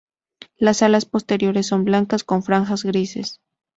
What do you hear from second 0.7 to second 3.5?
alas posteriores son blancas con franjas grises.